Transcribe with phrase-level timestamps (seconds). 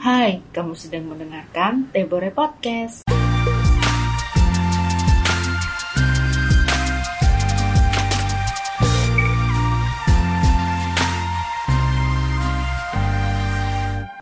[0.00, 3.04] Hai, kamu sedang mendengarkan Tebore Podcast.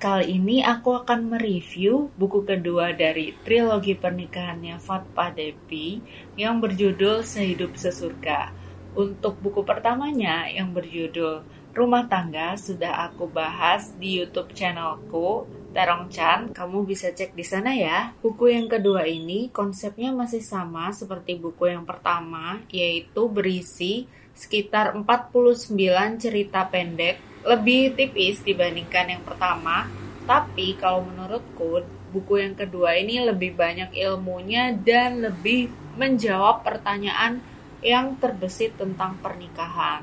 [0.03, 6.03] Kali ini aku akan mereview buku kedua dari trilogi pernikahannya Fatpa Devi
[6.35, 8.51] yang berjudul Sehidup Sesurga.
[8.99, 16.51] Untuk buku pertamanya yang berjudul Rumah Tangga sudah aku bahas di YouTube channelku Terong Chan.
[16.53, 18.13] Kamu bisa cek di sana ya.
[18.19, 25.75] Buku yang kedua ini konsepnya masih sama seperti buku yang pertama, yaitu berisi sekitar 49
[26.23, 29.91] cerita pendek lebih tipis dibandingkan yang pertama,
[30.29, 37.43] tapi kalau menurutku buku yang kedua ini lebih banyak ilmunya dan lebih menjawab pertanyaan
[37.83, 40.03] yang terbesit tentang pernikahan.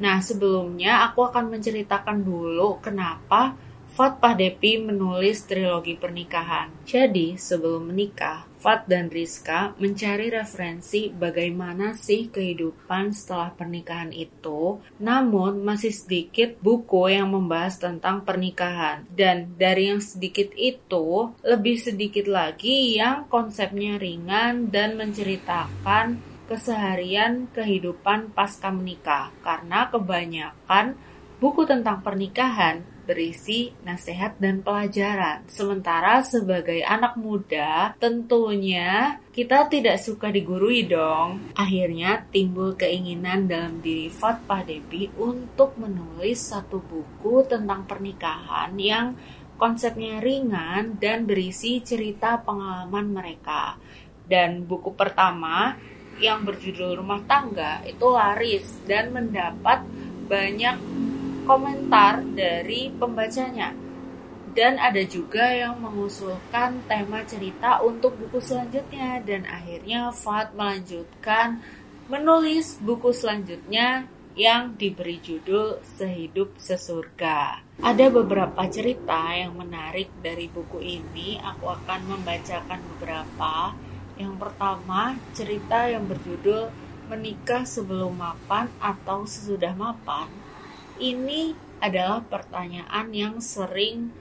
[0.00, 3.52] Nah, sebelumnya aku akan menceritakan dulu kenapa
[3.90, 6.70] Fat Pahdepi menulis trilogi pernikahan.
[6.86, 15.66] Jadi, sebelum menikah, Fat dan Rizka mencari referensi bagaimana sih kehidupan setelah pernikahan itu, namun
[15.66, 19.10] masih sedikit buku yang membahas tentang pernikahan.
[19.10, 28.30] Dan dari yang sedikit itu, lebih sedikit lagi yang konsepnya ringan dan menceritakan keseharian kehidupan
[28.38, 29.34] pasca menikah.
[29.42, 30.94] Karena kebanyakan
[31.40, 35.42] buku tentang pernikahan berisi nasihat dan pelajaran.
[35.50, 41.50] Sementara sebagai anak muda, tentunya kita tidak suka digurui dong.
[41.58, 49.18] Akhirnya timbul keinginan dalam diri Fat Pahdevi untuk menulis satu buku tentang pernikahan yang
[49.58, 53.74] konsepnya ringan dan berisi cerita pengalaman mereka.
[54.30, 55.74] Dan buku pertama
[56.22, 59.82] yang berjudul Rumah Tangga itu laris dan mendapat
[60.30, 60.78] banyak
[61.50, 63.74] komentar dari pembacanya.
[64.54, 71.58] Dan ada juga yang mengusulkan tema cerita untuk buku selanjutnya dan akhirnya Fat melanjutkan
[72.06, 74.06] menulis buku selanjutnya
[74.38, 77.66] yang diberi judul Sehidup Sesurga.
[77.82, 83.74] Ada beberapa cerita yang menarik dari buku ini, aku akan membacakan beberapa.
[84.14, 86.70] Yang pertama, cerita yang berjudul
[87.10, 90.39] Menikah Sebelum Mapan atau Sesudah Mapan
[91.00, 94.12] ini adalah pertanyaan yang sering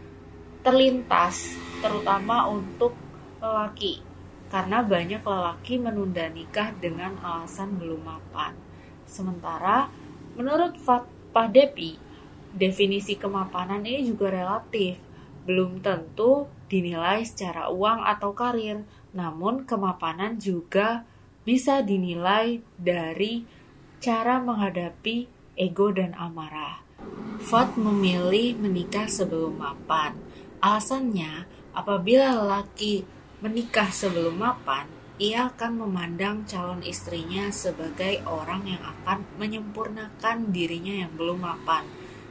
[0.64, 2.96] terlintas, terutama untuk
[3.44, 4.00] lelaki,
[4.48, 8.56] karena banyak lelaki menunda nikah dengan alasan belum mapan.
[9.04, 9.92] Sementara,
[10.40, 12.00] menurut Pak Depi,
[12.56, 15.00] definisi kemapanan ini juga relatif,
[15.44, 18.84] belum tentu dinilai secara uang atau karir,
[19.16, 21.04] namun kemapanan juga
[21.44, 23.48] bisa dinilai dari
[24.00, 26.80] cara menghadapi ego dan amarah.
[27.44, 30.16] Fat memilih menikah sebelum mapan.
[30.64, 31.44] Alasannya,
[31.76, 33.04] apabila lelaki
[33.44, 34.88] menikah sebelum mapan,
[35.20, 41.84] ia akan memandang calon istrinya sebagai orang yang akan menyempurnakan dirinya yang belum mapan,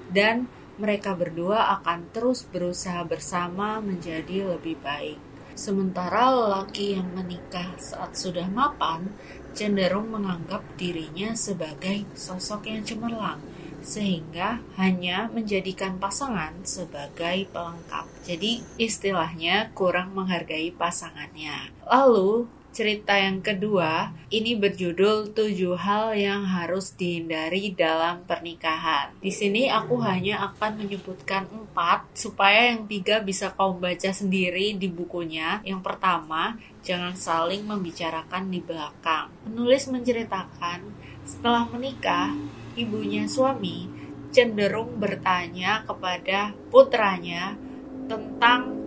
[0.09, 0.49] dan
[0.81, 5.21] mereka berdua akan terus berusaha bersama menjadi lebih baik.
[5.59, 9.11] Sementara lelaki yang menikah saat sudah mapan
[9.59, 13.43] cenderung menganggap dirinya sebagai sosok yang cemerlang,
[13.83, 18.07] sehingga hanya menjadikan pasangan sebagai pelengkap.
[18.23, 21.75] Jadi, istilahnya kurang menghargai pasangannya.
[21.83, 22.47] Lalu,
[22.79, 29.11] cerita yang kedua ini berjudul tujuh hal yang harus dihindari dalam pernikahan.
[29.19, 34.87] Di sini aku hanya akan menyebutkan empat supaya yang tiga bisa kau baca sendiri di
[34.87, 35.59] bukunya.
[35.67, 36.55] Yang pertama,
[36.87, 39.27] jangan saling membicarakan di belakang.
[39.43, 40.79] Penulis menceritakan
[41.27, 42.31] setelah menikah,
[42.79, 43.91] ibunya suami
[44.31, 47.59] cenderung bertanya kepada putranya
[48.07, 48.78] tentang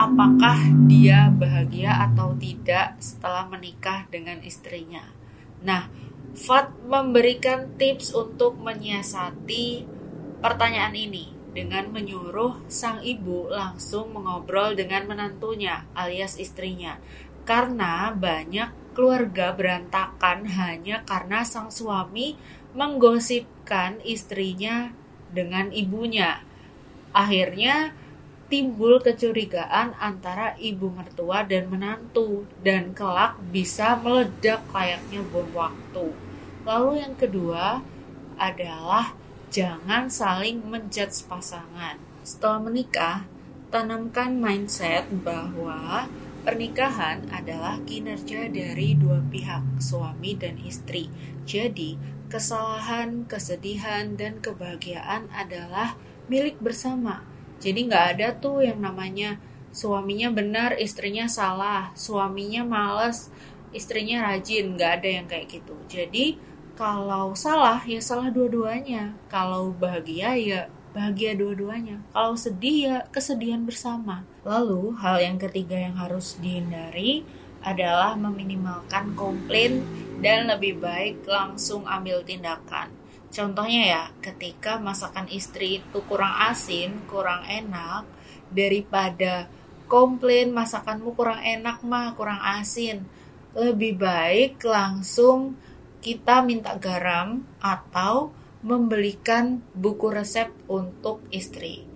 [0.00, 0.56] apakah
[0.88, 5.04] dia bahagia atau tidak setelah menikah dengan istrinya.
[5.60, 5.92] Nah,
[6.30, 9.82] Fat memberikan tips untuk menyiasati
[10.38, 17.02] pertanyaan ini dengan menyuruh sang ibu langsung mengobrol dengan menantunya alias istrinya.
[17.42, 22.38] Karena banyak keluarga berantakan hanya karena sang suami
[22.78, 24.94] menggosipkan istrinya
[25.34, 26.46] dengan ibunya.
[27.10, 27.90] Akhirnya
[28.50, 36.10] timbul kecurigaan antara ibu mertua dan menantu dan kelak bisa meledak layaknya bom waktu.
[36.66, 37.78] Lalu yang kedua
[38.34, 39.14] adalah
[39.54, 41.96] jangan saling menjudge pasangan.
[42.26, 43.18] Setelah menikah,
[43.70, 46.10] tanamkan mindset bahwa
[46.42, 51.06] pernikahan adalah kinerja dari dua pihak, suami dan istri.
[51.46, 51.94] Jadi,
[52.26, 55.94] kesalahan, kesedihan, dan kebahagiaan adalah
[56.26, 57.29] milik bersama
[57.60, 59.36] Jadi nggak ada tuh yang namanya
[59.70, 63.30] suaminya benar, istrinya salah, suaminya males,
[63.70, 65.76] istrinya rajin, nggak ada yang kayak gitu.
[65.86, 66.40] Jadi
[66.74, 70.60] kalau salah ya salah dua-duanya, kalau bahagia ya
[70.90, 74.26] bahagia dua-duanya, kalau sedih ya kesedihan bersama.
[74.42, 77.22] Lalu hal yang ketiga yang harus dihindari
[77.60, 79.84] adalah meminimalkan komplain
[80.24, 82.99] dan lebih baik langsung ambil tindakan.
[83.30, 88.02] Contohnya ya, ketika masakan istri itu kurang asin, kurang enak,
[88.50, 89.46] daripada
[89.86, 93.06] komplain masakanmu kurang enak mah, kurang asin,
[93.54, 95.54] lebih baik langsung
[96.02, 98.34] kita minta garam atau
[98.66, 101.86] membelikan buku resep untuk istri.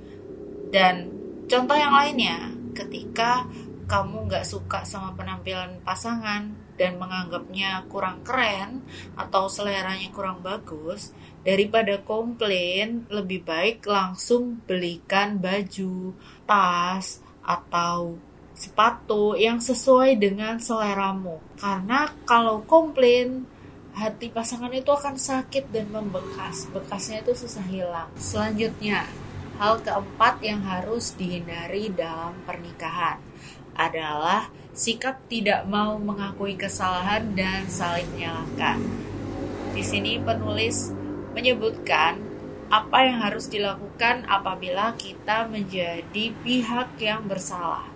[0.71, 1.11] Dan
[1.51, 3.47] contoh yang lainnya, ketika
[3.91, 8.83] kamu nggak suka sama penampilan pasangan dan menganggapnya kurang keren
[9.15, 16.17] atau seleranya kurang bagus, daripada komplain, lebih baik langsung belikan baju,
[16.49, 18.17] tas, atau
[18.55, 21.43] sepatu yang sesuai dengan seleramu.
[21.59, 23.45] Karena kalau komplain,
[23.95, 26.67] hati pasangan itu akan sakit dan membekas.
[26.71, 28.11] Bekasnya itu susah hilang.
[28.19, 29.07] Selanjutnya,
[29.59, 33.23] hal keempat yang harus dihindari dalam pernikahan
[33.75, 38.83] adalah sikap tidak mau mengakui kesalahan dan saling menyalahkan.
[39.71, 40.91] Di sini penulis
[41.35, 42.19] menyebutkan
[42.75, 47.87] apa yang harus dilakukan apabila kita menjadi pihak yang bersalah,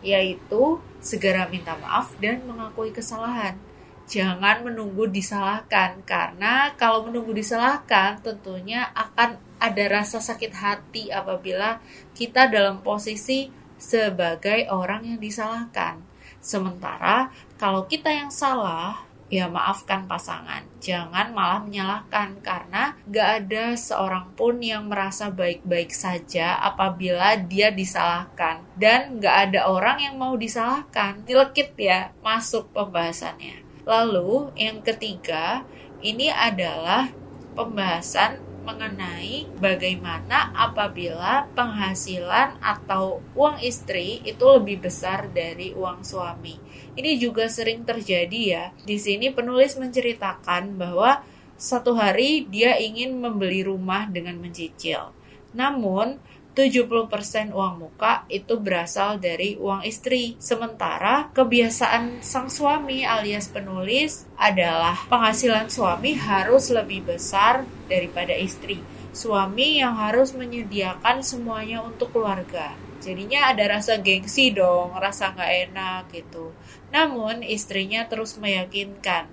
[0.00, 3.60] yaitu segera minta maaf dan mengakui kesalahan.
[4.06, 11.82] Jangan menunggu disalahkan, karena kalau menunggu disalahkan, tentunya akan ada rasa sakit hati apabila
[12.14, 16.00] kita dalam posisi sebagai orang yang disalahkan.
[16.40, 20.62] Sementara kalau kita yang salah, ya maafkan pasangan.
[20.78, 28.62] Jangan malah menyalahkan karena gak ada seorang pun yang merasa baik-baik saja apabila dia disalahkan.
[28.78, 31.26] Dan gak ada orang yang mau disalahkan.
[31.26, 33.66] Dilekit ya, masuk pembahasannya.
[33.86, 35.66] Lalu yang ketiga,
[36.02, 37.10] ini adalah
[37.58, 46.58] pembahasan mengenai bagaimana apabila penghasilan atau uang istri itu lebih besar dari uang suami.
[46.98, 48.64] Ini juga sering terjadi ya.
[48.82, 51.22] Di sini penulis menceritakan bahwa
[51.54, 55.14] satu hari dia ingin membeli rumah dengan mencicil.
[55.56, 56.20] Namun,
[56.56, 60.40] 70% uang muka itu berasal dari uang istri.
[60.40, 68.80] Sementara kebiasaan sang suami alias penulis adalah penghasilan suami harus lebih besar daripada istri.
[69.12, 72.72] Suami yang harus menyediakan semuanya untuk keluarga.
[73.04, 76.56] Jadinya ada rasa gengsi dong, rasa nggak enak gitu.
[76.88, 79.28] Namun istrinya terus meyakinkan,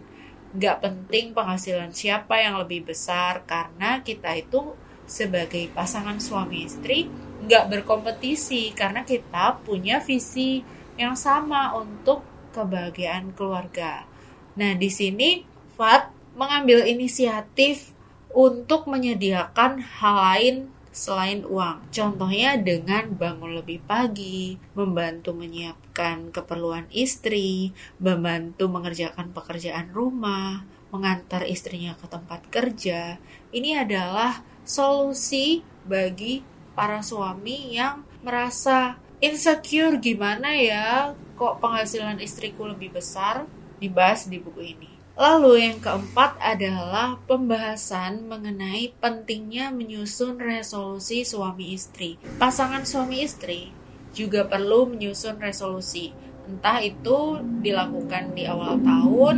[0.54, 4.76] nggak penting penghasilan siapa yang lebih besar karena kita itu
[5.06, 7.08] sebagai pasangan suami istri
[7.44, 10.64] nggak berkompetisi karena kita punya visi
[10.96, 12.24] yang sama untuk
[12.56, 14.08] kebahagiaan keluarga.
[14.56, 17.98] Nah, di sini Fat mengambil inisiatif
[18.30, 20.56] untuk menyediakan hal lain
[20.94, 21.90] selain uang.
[21.90, 30.62] Contohnya dengan bangun lebih pagi, membantu menyiapkan keperluan istri, membantu mengerjakan pekerjaan rumah,
[30.94, 33.18] mengantar istrinya ke tempat kerja.
[33.54, 36.42] Ini adalah solusi bagi
[36.74, 43.46] para suami yang merasa insecure gimana ya kok penghasilan istriku lebih besar
[43.78, 44.90] dibahas di buku ini.
[45.14, 52.18] Lalu yang keempat adalah pembahasan mengenai pentingnya menyusun resolusi suami istri.
[52.42, 53.70] Pasangan suami istri
[54.18, 56.10] juga perlu menyusun resolusi.
[56.50, 59.36] Entah itu dilakukan di awal tahun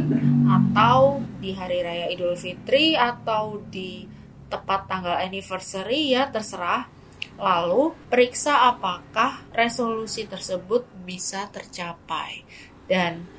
[0.48, 4.10] atau di hari raya Idul Fitri atau di
[4.50, 6.90] tepat tanggal anniversary ya terserah.
[7.38, 12.42] Lalu periksa apakah resolusi tersebut bisa tercapai.
[12.90, 13.30] Dan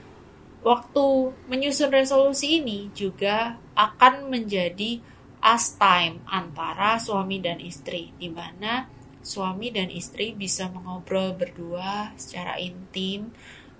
[0.62, 5.02] waktu menyusun resolusi ini juga akan menjadi
[5.42, 8.86] as time antara suami dan istri di mana
[9.26, 13.34] suami dan istri bisa mengobrol berdua secara intim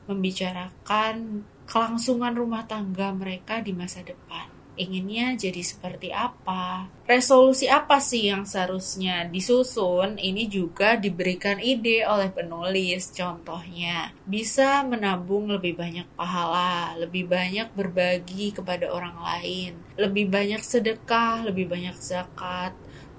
[0.06, 6.86] membicarakan kelangsungan rumah tangga mereka di masa depan inginnya jadi seperti apa.
[7.08, 10.20] Resolusi apa sih yang seharusnya disusun?
[10.20, 13.10] Ini juga diberikan ide oleh penulis.
[13.10, 21.48] Contohnya, bisa menabung lebih banyak pahala, lebih banyak berbagi kepada orang lain, lebih banyak sedekah,
[21.48, 22.76] lebih banyak zakat,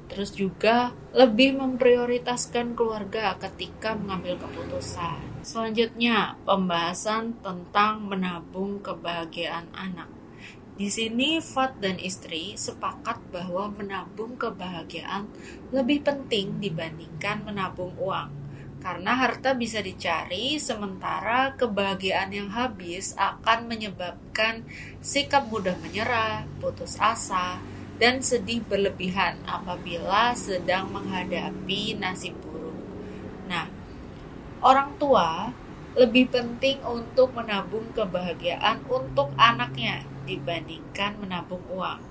[0.07, 5.43] terus juga lebih memprioritaskan keluarga ketika mengambil keputusan.
[5.43, 10.09] Selanjutnya, pembahasan tentang menabung kebahagiaan anak.
[10.77, 15.25] Di sini Fat dan istri sepakat bahwa menabung kebahagiaan
[15.73, 18.29] lebih penting dibandingkan menabung uang.
[18.77, 24.69] Karena harta bisa dicari, sementara kebahagiaan yang habis akan menyebabkan
[25.01, 27.57] sikap mudah menyerah, putus asa,
[27.97, 32.77] dan sedih berlebihan apabila sedang menghadapi nasib buruk.
[33.49, 33.65] Nah,
[34.61, 35.49] orang tua
[35.97, 42.05] lebih penting untuk menabung kebahagiaan untuk anaknya dibandingkan menabung uang.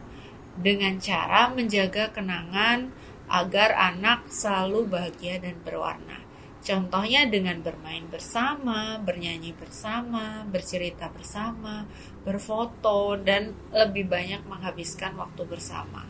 [0.58, 2.90] Dengan cara menjaga kenangan
[3.30, 6.25] agar anak selalu bahagia dan berwarna.
[6.66, 11.86] Contohnya dengan bermain bersama, bernyanyi bersama, bercerita bersama,
[12.26, 16.02] berfoto, dan lebih banyak menghabiskan waktu bersama.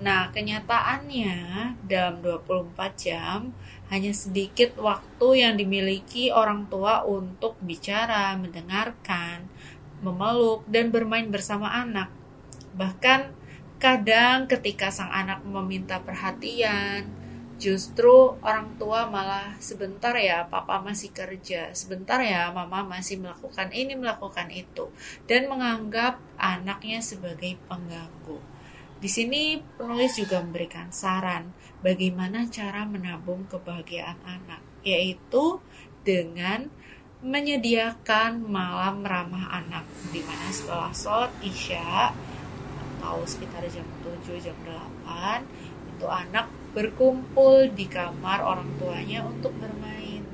[0.00, 1.36] Nah, kenyataannya
[1.84, 3.52] dalam 24 jam
[3.92, 9.44] hanya sedikit waktu yang dimiliki orang tua untuk bicara, mendengarkan,
[10.00, 12.08] memeluk, dan bermain bersama anak.
[12.80, 13.28] Bahkan
[13.76, 17.21] kadang ketika sang anak meminta perhatian,
[17.62, 23.94] justru orang tua malah sebentar ya papa masih kerja, sebentar ya mama masih melakukan ini
[23.94, 24.90] melakukan itu
[25.30, 28.42] dan menganggap anaknya sebagai pengganggu.
[28.98, 31.54] Di sini penulis juga memberikan saran
[31.86, 35.62] bagaimana cara menabung kebahagiaan anak, yaitu
[36.02, 36.66] dengan
[37.22, 42.10] menyediakan malam ramah anak di mana setelah sholat isya
[42.98, 45.46] atau sekitar jam 7 jam 8
[45.94, 50.24] itu anak berkumpul di kamar orang tuanya untuk bermain.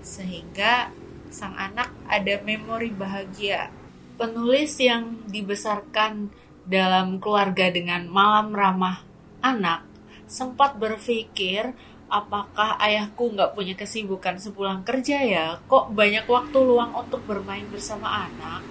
[0.00, 0.94] Sehingga
[1.34, 3.70] sang anak ada memori bahagia.
[4.14, 6.30] Penulis yang dibesarkan
[6.64, 9.02] dalam keluarga dengan malam ramah
[9.42, 9.84] anak
[10.30, 11.74] sempat berpikir
[12.06, 15.46] apakah ayahku nggak punya kesibukan sepulang kerja ya?
[15.66, 18.62] Kok banyak waktu luang untuk bermain bersama anak?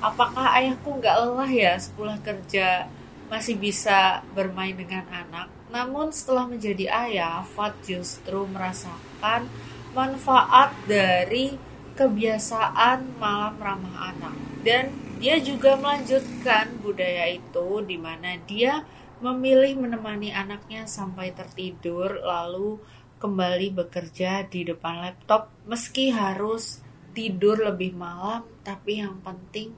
[0.00, 2.88] Apakah ayahku nggak lelah ya sepulang kerja?
[3.28, 9.46] Masih bisa bermain dengan anak namun setelah menjadi ayah Fat justru merasakan
[9.94, 11.54] manfaat dari
[11.94, 18.82] kebiasaan malam ramah anak dan dia juga melanjutkan budaya itu di mana dia
[19.20, 22.80] memilih menemani anaknya sampai tertidur lalu
[23.20, 26.80] kembali bekerja di depan laptop meski harus
[27.12, 29.76] tidur lebih malam tapi yang penting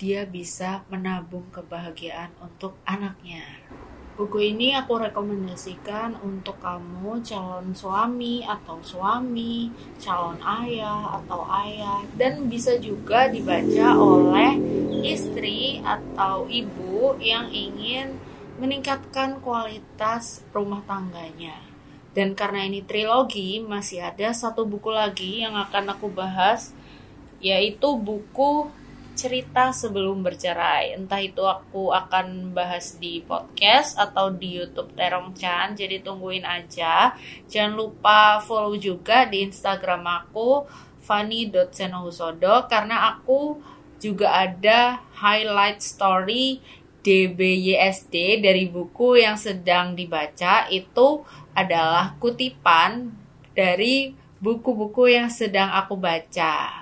[0.00, 3.44] dia bisa menabung kebahagiaan untuk anaknya.
[4.20, 12.44] Buku ini aku rekomendasikan untuk kamu calon suami atau suami, calon ayah atau ayah, dan
[12.52, 14.60] bisa juga dibaca oleh
[15.00, 18.20] istri atau ibu yang ingin
[18.60, 21.56] meningkatkan kualitas rumah tangganya.
[22.12, 26.76] Dan karena ini trilogi, masih ada satu buku lagi yang akan aku bahas,
[27.40, 28.68] yaitu buku
[29.14, 30.96] cerita sebelum bercerai.
[30.96, 35.78] Entah itu aku akan bahas di podcast atau di YouTube Terong Chan.
[35.78, 37.14] Jadi tungguin aja.
[37.46, 40.66] Jangan lupa follow juga di Instagram aku
[41.00, 43.58] fanny.senohusodo karena aku
[44.00, 46.60] juga ada highlight story
[47.00, 51.24] DBYSD dari buku yang sedang dibaca itu
[51.56, 53.12] adalah kutipan
[53.56, 56.79] dari buku-buku yang sedang aku baca.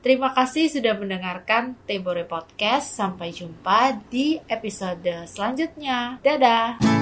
[0.00, 2.96] Terima kasih sudah mendengarkan Tebore Podcast.
[2.96, 6.16] Sampai jumpa di episode selanjutnya.
[6.24, 6.99] Dadah!